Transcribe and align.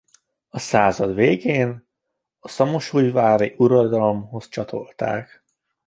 A 0.49 0.59
század 0.59 1.13
végén 1.15 1.87
a 2.39 2.47
szamosújvári 2.47 3.53
uradalomhoz 3.57 4.47
csatolták. 4.47 5.43